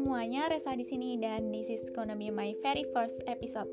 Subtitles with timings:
[0.00, 3.68] semuanya, Resa di sini dan this is gonna be my very first episode.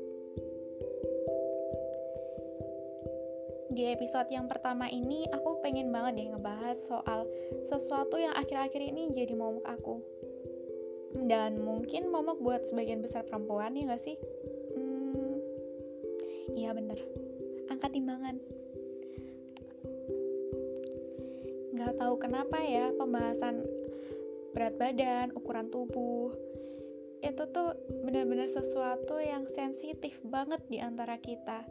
[3.72, 7.24] Di episode yang pertama ini, aku pengen banget deh ngebahas soal
[7.64, 10.04] sesuatu yang akhir-akhir ini jadi momok aku.
[11.24, 14.20] Dan mungkin momok buat sebagian besar perempuan, ya gak sih?
[14.76, 15.32] Hmm,
[16.52, 17.00] iya bener.
[17.72, 18.36] Angkat timbangan.
[21.72, 23.77] Gak tahu kenapa ya, pembahasan
[24.56, 26.32] berat badan, ukuran tubuh,
[27.22, 27.74] itu tuh
[28.06, 31.66] benar-benar sesuatu yang sensitif banget di antara kita.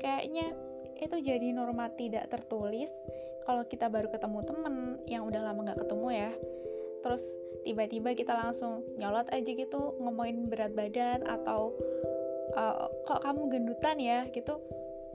[0.00, 0.56] Kayaknya
[0.96, 2.88] itu jadi norma tidak tertulis
[3.44, 4.74] kalau kita baru ketemu temen
[5.06, 6.32] yang udah lama gak ketemu ya.
[7.04, 7.22] Terus
[7.62, 11.76] tiba-tiba kita langsung nyolot aja gitu ngomongin berat badan atau
[12.56, 14.56] uh, kok kamu gendutan ya gitu.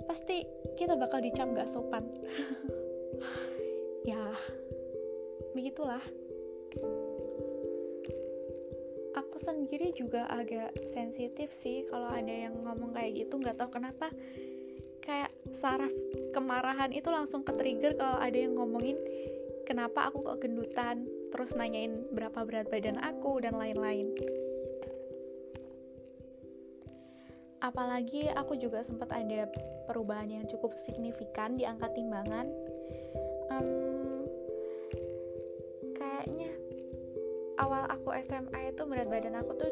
[0.05, 0.45] Pasti
[0.77, 2.05] kita bakal dicap gak sopan.
[4.09, 4.33] ya,
[5.57, 6.01] begitulah
[9.15, 14.11] aku sendiri juga agak sensitif sih kalau ada yang ngomong kayak gitu nggak tahu kenapa.
[15.01, 15.89] Kayak saraf
[16.29, 18.95] kemarahan itu langsung ke trigger kalau ada yang ngomongin
[19.65, 21.09] kenapa aku kok gendutan?
[21.31, 23.41] Terus nanyain berapa berat badan aku?
[23.41, 24.13] dan lain-lain.
[27.61, 29.45] Apalagi aku juga sempat ada
[29.85, 32.49] perubahan yang cukup signifikan di angka timbangan.
[33.53, 33.90] Um,
[37.61, 39.71] awal aku SMA itu berat badan aku tuh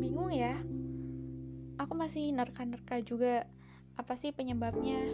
[0.00, 0.56] bingung ya.
[1.76, 3.44] Aku masih nerka-nerka juga
[4.00, 5.04] apa sih penyebabnya.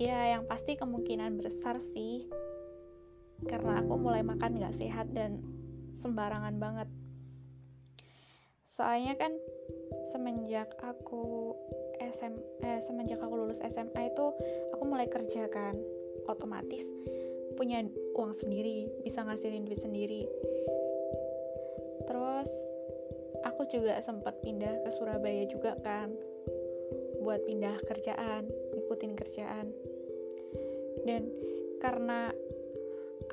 [0.00, 2.24] Ya yang pasti kemungkinan besar sih.
[3.44, 5.44] Karena aku mulai makan gak sehat dan
[6.00, 6.88] sembarangan banget.
[8.72, 9.36] Soalnya kan
[10.16, 11.52] semenjak aku
[12.00, 12.34] SM
[12.64, 14.26] eh, semenjak aku lulus SMA itu
[14.72, 15.76] aku mulai kerja kan.
[16.24, 16.88] Otomatis
[17.60, 17.84] punya
[18.16, 20.24] uang sendiri bisa ngasilin duit sendiri
[23.74, 26.14] juga sempat pindah ke Surabaya juga kan.
[27.26, 29.74] Buat pindah kerjaan ngikutin kerjaan.
[31.02, 31.26] Dan
[31.82, 32.30] karena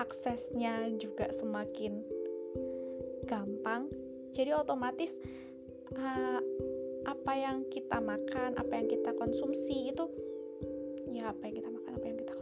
[0.01, 2.01] aksesnya juga semakin
[3.29, 3.87] gampang
[4.35, 5.15] jadi otomatis
[5.95, 6.39] uh,
[7.07, 10.05] apa yang kita makan apa yang kita konsumsi itu
[11.11, 12.33] ya apa yang kita makan apa yang kita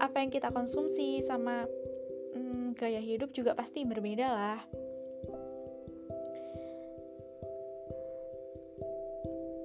[0.00, 1.64] apa yang kita konsumsi sama
[2.34, 4.60] hmm, gaya hidup juga pasti berbeda lah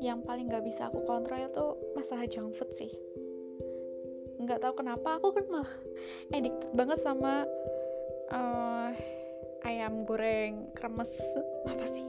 [0.09, 2.89] yang paling gak bisa aku kontrol itu masalah junk food sih.
[4.41, 5.73] Nggak tahu kenapa aku kan malah
[6.35, 7.45] addicted banget sama
[8.33, 8.89] uh,
[9.69, 11.13] ayam goreng kremes.
[11.71, 12.07] Apa sih?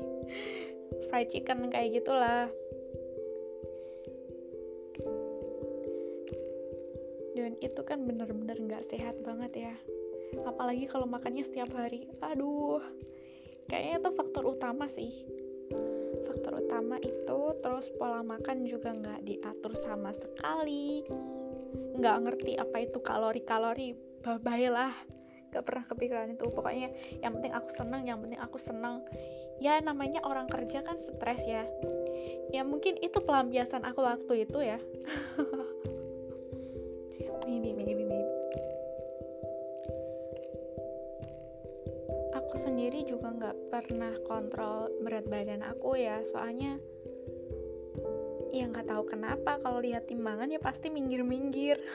[1.12, 2.48] Fried chicken kayak gitulah.
[7.36, 9.74] Dan itu kan bener-bener nggak -bener sehat banget ya.
[10.48, 12.08] Apalagi kalau makannya setiap hari.
[12.24, 12.80] Aduh
[13.70, 15.14] kayaknya itu faktor utama sih
[16.40, 21.04] faktor utama itu terus pola makan juga nggak diatur sama sekali.
[22.00, 23.92] Nggak ngerti apa itu kalori-kalori.
[24.24, 24.96] Bye lah.
[25.52, 26.48] Gak pernah kepikiran itu.
[26.48, 26.88] Pokoknya
[27.20, 29.04] yang penting aku senang yang penting aku senang
[29.60, 31.68] ya namanya orang kerja kan stres ya.
[32.56, 34.80] Ya mungkin itu pelampiasan aku waktu itu ya
[42.70, 46.22] sendiri juga nggak pernah kontrol berat badan aku ya.
[46.22, 46.78] Soalnya
[48.54, 51.82] ya nggak tahu kenapa kalau lihat timbangan ya pasti minggir-minggir.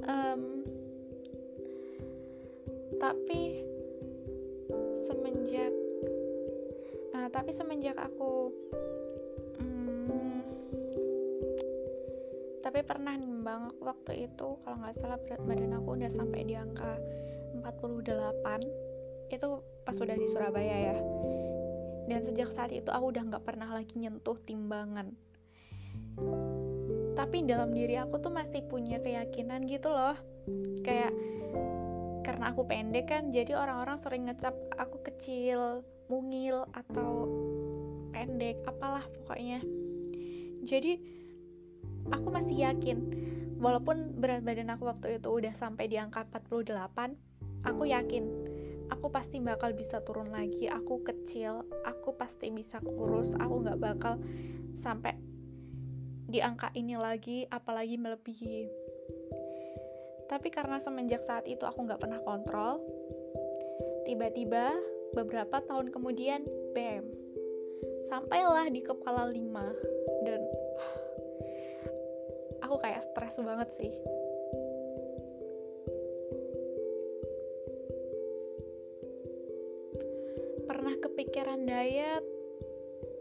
[0.00, 0.66] Um,
[2.98, 3.62] tapi
[5.06, 5.70] semenjak
[7.14, 8.50] nah, tapi semenjak aku
[9.60, 10.42] um,
[12.64, 16.98] tapi pernah nimbang waktu itu kalau nggak salah berat badan aku udah sampai di angka
[17.62, 19.48] 48 itu
[19.86, 20.96] pas udah di Surabaya ya.
[22.10, 25.14] Dan sejak saat itu aku udah nggak pernah lagi nyentuh timbangan.
[27.14, 30.18] Tapi dalam diri aku tuh masih punya keyakinan gitu loh.
[30.82, 31.14] Kayak
[32.26, 37.30] karena aku pendek kan jadi orang-orang sering ngecap aku kecil mungil atau
[38.10, 39.62] pendek apalah pokoknya.
[40.66, 41.00] Jadi
[42.10, 42.98] aku masih yakin
[43.60, 47.29] walaupun berat badan aku waktu itu udah sampai di angka 48
[47.64, 48.24] aku yakin
[48.90, 50.66] aku pasti bakal bisa turun lagi.
[50.68, 53.32] Aku kecil aku pasti bisa kurus.
[53.38, 54.18] Aku nggak bakal
[54.76, 55.16] sampai
[56.30, 58.68] di angka ini lagi apalagi melebihi.
[60.30, 62.78] Tapi karena semenjak saat itu aku nggak pernah kontrol
[64.06, 64.74] tiba-tiba
[65.14, 66.42] beberapa tahun kemudian
[66.74, 67.06] bam
[68.06, 69.38] sampailah di kepala 5
[70.26, 70.40] dan
[72.66, 73.92] aku kayak stres banget sih
[81.90, 82.22] diet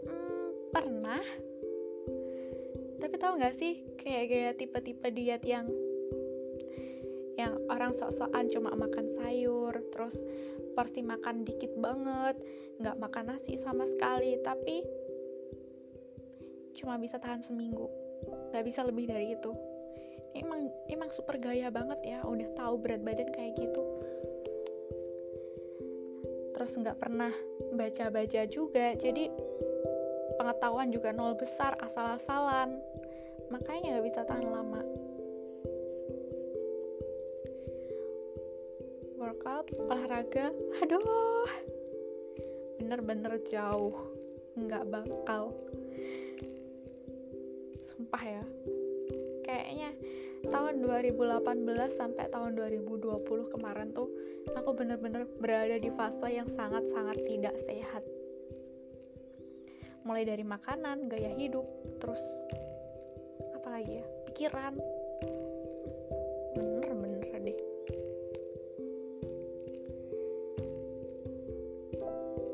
[0.05, 1.25] hmm, pernah.
[3.01, 5.65] Tapi tahu nggak sih kayak gaya tipe-tipe diet yang
[7.33, 10.21] yang orang sok-sokan cuma makan sayur terus
[10.77, 12.35] porsi makan dikit banget
[12.77, 14.85] nggak makan nasi sama sekali tapi
[16.77, 17.89] cuma bisa tahan seminggu.
[18.53, 19.49] Nggak bisa lebih dari itu.
[20.37, 23.81] Emang emang super gaya banget ya udah tahu berat badan kayak gitu
[26.69, 27.33] terus nggak pernah
[27.73, 28.93] baca-baca juga.
[28.93, 29.25] Jadi
[30.37, 32.77] pengetahuan juga nol besar asal-asalan.
[33.49, 34.77] Makanya nggak bisa tahan lama.
[39.17, 41.49] Workout olahraga aduh.
[42.77, 43.97] Bener-bener jauh
[44.53, 45.57] nggak bakal.
[47.81, 48.45] Sumpah ya
[50.79, 51.11] tahun
[51.67, 54.07] 2018 sampai tahun 2020 kemarin tuh
[54.55, 57.99] aku bener-bener berada di fase yang sangat-sangat tidak sehat.
[60.07, 61.67] Mulai dari makanan, gaya hidup,
[61.99, 62.23] terus
[63.59, 64.79] apa lagi ya, pikiran.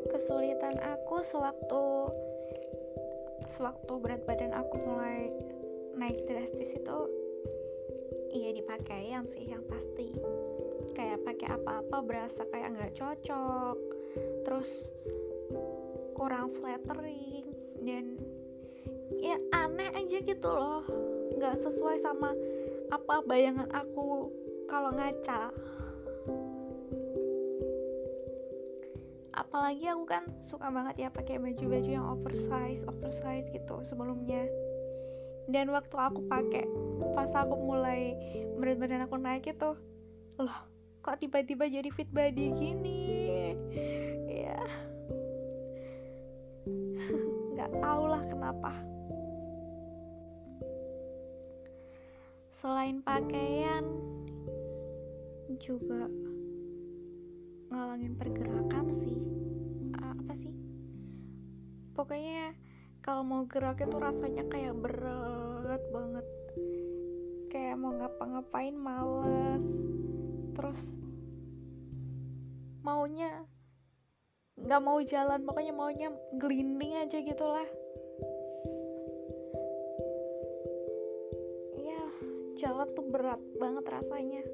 [0.10, 1.84] Kesulitan aku sewaktu
[3.54, 5.30] sewaktu berat badan aku mulai
[6.00, 7.25] naik drastis itu
[8.36, 8.52] iya
[9.16, 10.12] yang sih yang pasti.
[10.92, 13.78] Kayak pakai apa-apa berasa kayak nggak cocok.
[14.44, 14.92] Terus
[16.16, 17.48] kurang flattering
[17.84, 18.20] dan
[19.16, 20.84] ya aneh aja gitu loh.
[21.40, 22.36] Nggak sesuai sama
[22.92, 24.28] apa bayangan aku
[24.68, 25.56] kalau ngaca.
[29.36, 34.48] Apalagi aku kan suka banget ya pakai baju-baju yang oversize oversize gitu sebelumnya.
[35.48, 36.66] Dan waktu aku pakai
[37.14, 38.16] pas aku mulai
[38.58, 39.78] berat badan aku naik itu
[40.42, 40.60] loh
[41.06, 43.02] kok tiba-tiba jadi fit body gini?
[44.26, 44.58] Ya
[47.54, 48.74] nggak tau lah kenapa.
[52.56, 53.86] Selain pakaian
[55.62, 56.10] juga
[57.70, 59.36] ngalangin pergerakan sih?
[61.96, 62.52] Pokoknya
[63.00, 66.28] kalau mau gerak itu rasanya kayak berat banget
[67.66, 69.66] kayak mau ngapa-ngapain males.
[70.54, 70.82] Terus
[72.86, 73.42] maunya
[74.54, 77.66] nggak mau jalan pokoknya maunya gelinding aja gitulah.
[81.82, 82.06] Ya
[82.62, 84.46] jalan tuh berat banget rasanya.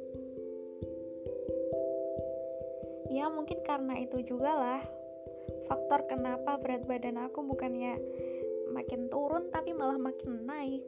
[3.12, 4.82] Ya mungkin karena itu juga lah
[5.68, 8.00] faktor kenapa berat badan aku bukannya
[8.72, 10.88] makin turun tapi malah makin naik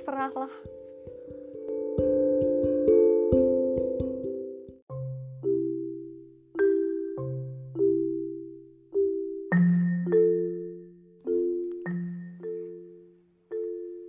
[0.00, 0.48] terserahlah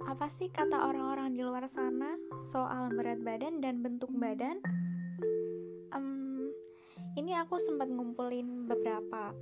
[0.07, 2.15] apa sih kata orang-orang di luar sana
[2.55, 4.63] soal berat badan dan bentuk badan?
[7.19, 9.35] ini aku sempat ngumpulin beberapa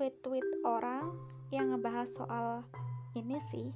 [0.00, 1.12] tweet-tweet orang
[1.52, 2.64] yang ngebahas soal
[3.12, 3.68] ini sih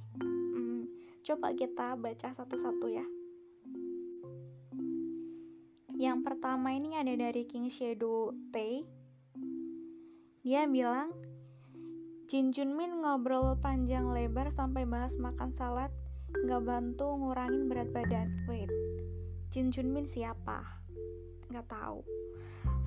[1.31, 3.07] coba kita baca satu-satu ya.
[5.95, 8.83] Yang pertama ini ada dari King Shadow Tay.
[10.43, 11.15] Dia bilang
[12.27, 15.87] Jin Junmin ngobrol panjang lebar sampai bahas makan salad
[16.35, 18.27] nggak bantu ngurangin berat badan.
[18.51, 18.67] Wait
[19.55, 20.67] Jin Junmin siapa?
[21.47, 22.03] Nggak tahu.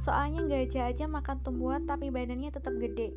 [0.04, 3.08] Soalnya gajah aja makan tumbuhan tapi badannya tetap gede.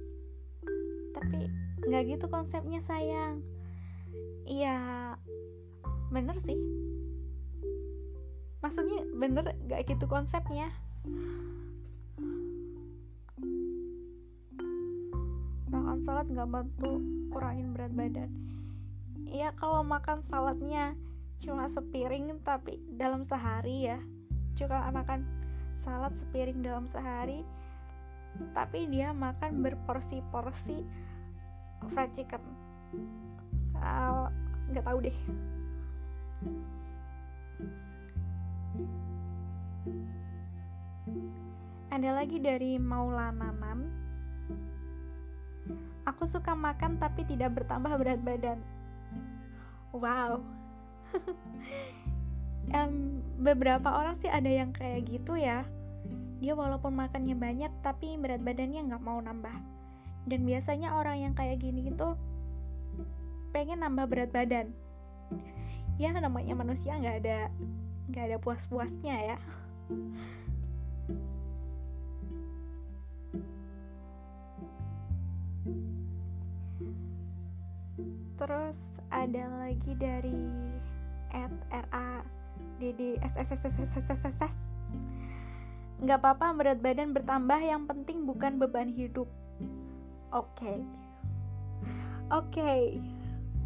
[1.11, 1.51] Tapi
[1.83, 3.56] nggak gitu konsepnya sayang
[4.47, 4.77] iya.
[6.09, 6.57] Bener sih.
[8.63, 10.73] Maksudnya bener gak gitu konsepnya?
[15.67, 18.31] Makan salad nggak bantu kurangin berat badan.
[19.27, 20.95] Iya kalau makan saladnya
[21.43, 23.99] cuma sepiring tapi dalam sehari ya.
[24.57, 25.21] Juga makan
[25.85, 27.45] salad sepiring dalam sehari
[28.53, 30.85] tapi dia makan berporsi-porsi
[31.93, 32.41] fried chicken
[34.71, 35.17] nggak uh, tahu deh.
[41.87, 44.07] Ada lagi dari Maulana Nan
[46.07, 48.59] aku suka makan tapi tidak bertambah berat badan.
[49.91, 50.41] Wow.
[52.67, 55.63] Um, beberapa orang sih ada yang kayak gitu ya.
[56.43, 59.55] Dia walaupun makannya banyak tapi berat badannya nggak mau nambah.
[60.27, 62.07] Dan biasanya orang yang kayak gini itu
[63.51, 64.71] pengen nambah berat badan
[65.97, 67.39] ya namanya manusia nggak ada
[68.13, 69.37] nggak ada puas-puasnya ya
[78.37, 80.45] terus ada lagi dari
[81.33, 82.21] at ra
[82.77, 84.55] dd ssssss
[85.97, 89.25] nggak apa-apa berat badan bertambah yang penting bukan beban hidup
[90.29, 90.77] oke okay.
[92.29, 93.01] oke okay.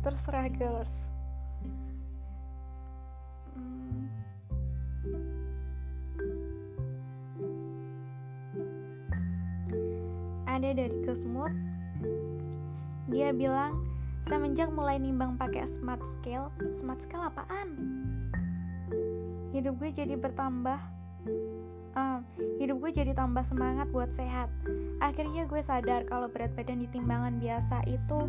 [0.01, 0.93] Terserah girls.
[3.53, 4.09] Hmm.
[10.51, 11.53] ada dari Kesmut.
[13.09, 13.81] Dia bilang
[14.29, 17.69] semenjak mulai nimbang pakai smart scale smart scale apaan?
[19.51, 20.79] Hidup gue jadi bertambah
[21.95, 22.19] uh,
[22.61, 24.47] hidup gue jadi tambah semangat buat sehat.
[25.01, 28.19] Akhirnya gue sadar kalau berat badan di timbangan biasa itu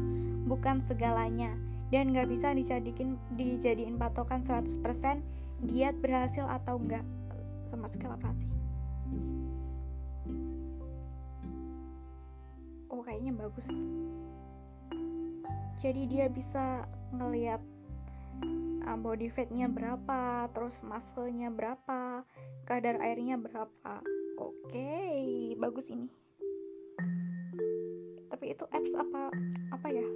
[0.46, 1.52] bukan segalanya.
[1.92, 4.80] Dan gak bisa dijadiin dijadiin patokan 100%
[5.68, 7.04] diet berhasil atau enggak
[7.68, 8.62] sama sekali apa sih
[12.92, 13.66] oh kayaknya bagus.
[15.82, 17.58] Jadi dia bisa ngelihat
[18.96, 22.24] body fatnya berapa terus muscle-nya berapa
[22.64, 24.04] kadar airnya berapa.
[24.40, 26.08] Oke okay, bagus ini.
[28.32, 29.32] Tapi itu apps apa
[29.72, 30.06] apa ya?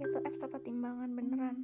[0.00, 1.56] Itu apps apa timbangan beneran?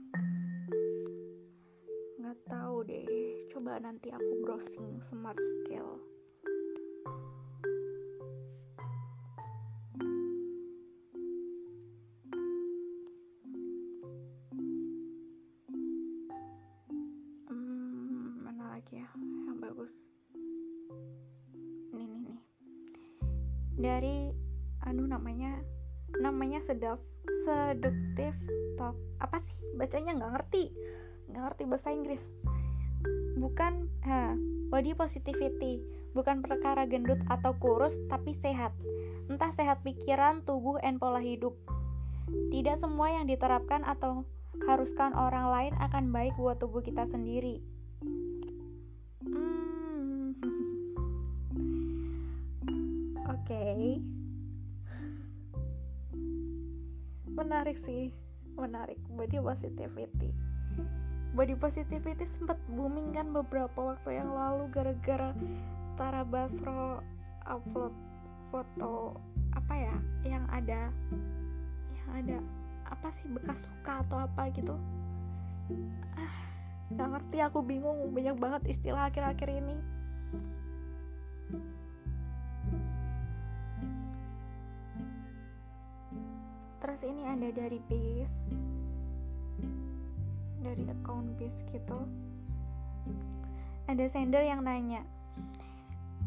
[2.18, 3.06] Nggak tahu deh.
[3.54, 6.15] Coba nanti aku browsing smart scale
[23.76, 24.34] dari
[24.88, 25.62] anu namanya
[26.18, 26.98] namanya sedap
[27.44, 28.32] seduktif
[28.80, 29.62] talk apa sih?
[29.76, 30.64] Bacanya nggak ngerti.
[31.30, 32.22] Nggak ngerti bahasa Inggris.
[33.36, 34.34] Bukan ha,
[34.72, 35.84] body positivity.
[36.16, 38.72] Bukan perkara gendut atau kurus tapi sehat.
[39.28, 41.52] Entah sehat pikiran tubuh dan pola hidup.
[42.26, 44.24] Tidak semua yang diterapkan atau
[44.66, 47.60] haruskan orang lain akan baik buat tubuh kita sendiri
[53.46, 54.02] okay.
[57.30, 58.10] menarik sih
[58.58, 58.98] menarik.
[59.14, 60.34] Body positivity.
[61.36, 65.30] Body positivity sempat booming kan beberapa waktu yang lalu gara-gara
[65.94, 67.04] Tara Basro
[67.46, 67.94] upload
[68.50, 69.20] foto
[69.54, 70.90] apa ya yang ada
[71.92, 72.38] yang ada
[72.88, 74.74] apa sih bekas suka atau apa gitu.
[76.18, 76.34] Ah
[76.90, 78.10] nggak ngerti aku bingung.
[78.10, 79.76] Banyak banget istilah akhir-akhir ini
[86.86, 88.54] terus ini ada dari base
[90.62, 91.98] dari account base gitu.
[93.90, 95.02] Ada sender yang nanya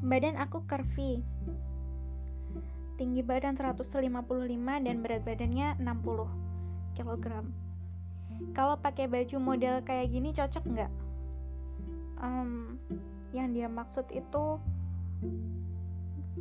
[0.03, 1.23] badan aku curvy.
[2.99, 4.03] Tinggi badan 155
[4.83, 7.25] dan berat badannya 60 kg
[8.51, 10.91] kalau pakai baju model kayak gini cocok nggak?
[12.19, 12.75] Um,
[13.31, 14.59] yang dia maksud itu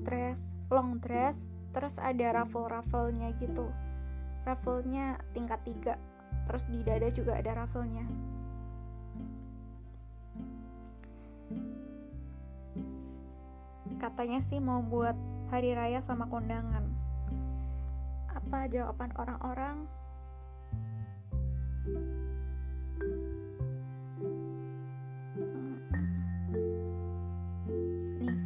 [0.02, 1.38] dress long dress
[1.70, 3.70] terus ada ruffle-rufflenya gitu
[4.48, 5.92] raffle-nya tingkat 3
[6.48, 8.08] terus di dada juga ada raffle-nya
[13.98, 15.18] katanya sih mau buat
[15.50, 16.86] hari raya sama kondangan.
[18.30, 19.76] Apa jawaban orang-orang?
[28.22, 28.38] Nih.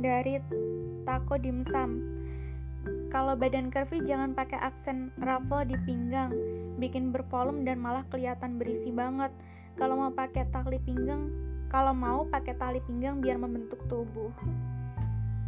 [0.00, 0.40] Dari
[1.04, 2.15] Tako Dimsum
[3.16, 6.36] kalau badan curvy jangan pakai aksen ruffle di pinggang,
[6.76, 9.32] bikin bervolume dan malah kelihatan berisi banget.
[9.80, 11.32] kalau mau pakai tali pinggang
[11.72, 14.28] kalau mau pakai tali pinggang biar membentuk tubuh.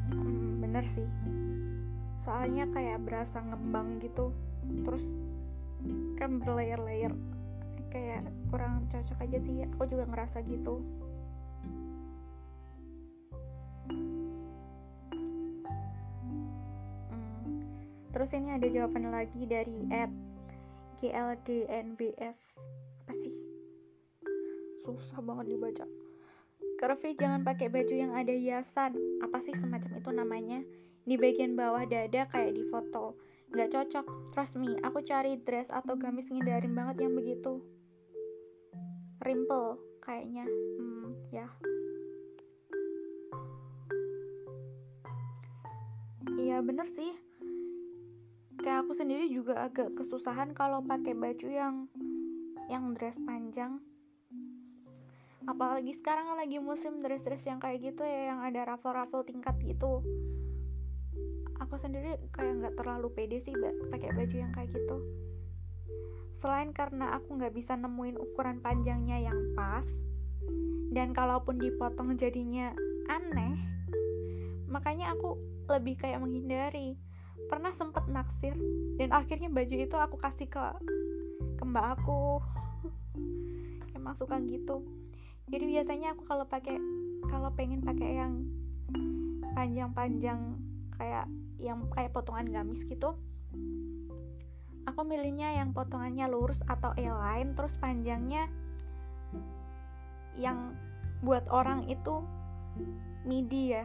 [0.09, 1.05] Hmm, bener sih.
[2.25, 4.33] Soalnya kayak berasa ngembang gitu.
[4.89, 5.05] Terus
[6.17, 7.13] kan berlayer-layer.
[7.93, 9.65] Kayak kurang cocok aja sih.
[9.77, 10.81] Aku juga ngerasa gitu
[18.19, 20.11] terus ini ada jawaban lagi dari at
[20.99, 22.59] GLDNBS
[23.07, 23.47] apa sih?
[24.83, 25.87] Susah banget dibaca.
[26.83, 28.99] Curvy jangan pakai baju yang ada hiasan.
[29.23, 30.59] Apa sih semacam itu namanya?
[31.07, 33.15] Di bagian bawah dada kayak di foto.
[33.55, 34.35] Nggak cocok.
[34.35, 37.63] Trust me aku cari dress atau gamis ngindarin banget yang begitu.
[39.23, 40.43] Rimple kayaknya.
[40.43, 41.47] Hmm ya.
[46.35, 47.28] Iya bener sih
[48.59, 51.75] kayak aku sendiri juga agak kesusahan kalau pakai baju yang
[52.69, 53.81] yang dress panjang.
[55.49, 60.05] Apalagi sekarang lagi musim dress-dress yang kayak gitu ya yang ada raffle-raffle tingkat gitu.
[61.65, 63.57] Aku sendiri kayak nggak terlalu pede sih
[63.89, 64.99] pakai baju yang kayak gitu.
[66.39, 69.89] Selain karena aku nggak bisa nemuin ukuran panjangnya yang pas
[70.93, 72.73] dan kalaupun dipotong jadinya
[73.09, 73.57] aneh
[74.69, 75.37] makanya aku
[75.69, 76.97] lebih kayak menghindari
[77.47, 78.59] pernah sempet naksir
[78.99, 80.65] dan akhirnya baju itu aku kasih ke
[81.59, 82.43] ke mbak aku.
[83.97, 84.83] Emang suka gitu.
[85.49, 86.77] Jadi biasanya aku kalau pakai
[87.31, 88.43] kalau pengen pakai yang
[89.55, 90.59] panjang-panjang
[90.99, 91.27] kayak
[91.63, 93.19] yang kayak potongan gamis gitu
[94.89, 98.49] aku milihnya yang potongannya lurus atau A-line terus panjangnya
[100.41, 100.73] yang
[101.21, 102.25] buat orang itu
[103.29, 103.85] midi ya.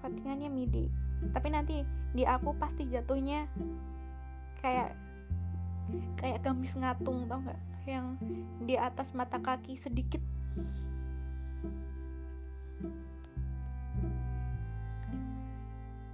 [0.00, 0.90] Cuttingannya midi
[1.30, 3.46] tapi nanti di aku pasti jatuhnya
[4.58, 4.98] kayak
[6.18, 7.60] kayak gamis ngatung tau nggak?
[7.86, 8.06] Yang
[8.66, 10.22] di atas mata kaki sedikit.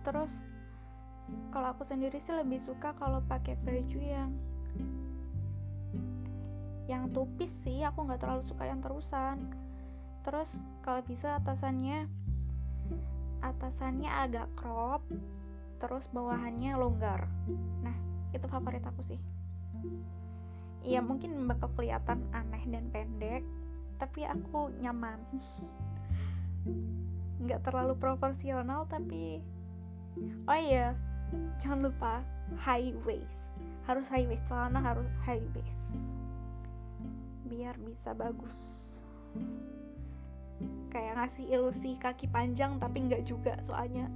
[0.04, 0.32] Terus
[1.52, 4.30] kalau aku sendiri sih lebih suka kalau pakai baju yang
[6.88, 7.84] yang tupis sih.
[7.84, 9.52] Aku nggak terlalu suka yang terusan.
[10.24, 10.48] Terus
[10.80, 12.08] kalau bisa atasannya
[13.42, 15.02] atasannya agak crop
[15.78, 17.30] terus bawahannya longgar.
[17.82, 17.94] Nah
[18.34, 19.20] itu favorit aku sih.
[20.82, 23.42] Iya mungkin bakal kelihatan aneh dan pendek
[23.98, 25.18] tapi aku nyaman.
[27.42, 29.38] Nggak terlalu proporsional tapi
[30.50, 30.98] oh iya
[31.62, 32.26] jangan lupa
[32.58, 33.38] high waist.
[33.86, 36.02] Harus high waist celana harus high waist.
[37.46, 38.78] Biar bisa bagus
[40.88, 44.08] kayak ngasih ilusi kaki panjang tapi nggak juga soalnya.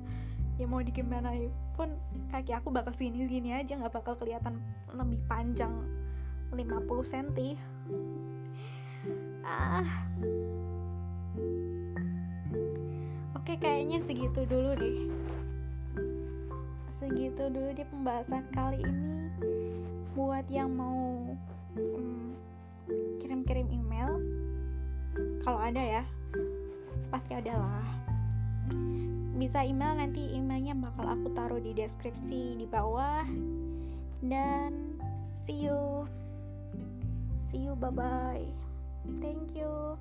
[0.60, 1.32] Ya mau di gimana
[1.74, 1.96] pun
[2.28, 4.60] kaki aku bakal sini gini aja nggak bakal kelihatan
[4.92, 5.72] lebih panjang
[6.52, 7.56] 50 cm
[9.42, 9.88] ah.
[13.42, 14.98] Oke kayaknya segitu dulu deh.
[17.02, 19.32] Segitu dulu di pembahasan kali ini.
[20.14, 21.26] Buat yang mau
[21.74, 22.36] kirim
[23.18, 24.20] kirim-kirim email
[25.42, 26.02] kalau ada ya
[27.12, 27.88] pasti ada lah.
[29.36, 33.28] Bisa email nanti emailnya bakal aku taruh di deskripsi di bawah.
[34.24, 34.96] Dan
[35.44, 36.08] see you.
[37.52, 38.62] See you bye bye
[39.20, 39.98] thank you